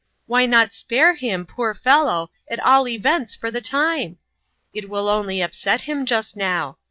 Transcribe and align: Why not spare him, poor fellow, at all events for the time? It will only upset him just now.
Why 0.25 0.47
not 0.47 0.73
spare 0.73 1.13
him, 1.13 1.45
poor 1.45 1.75
fellow, 1.75 2.31
at 2.49 2.59
all 2.61 2.87
events 2.87 3.35
for 3.35 3.51
the 3.51 3.61
time? 3.61 4.17
It 4.73 4.89
will 4.89 5.07
only 5.07 5.43
upset 5.43 5.81
him 5.81 6.07
just 6.07 6.35
now. 6.35 6.79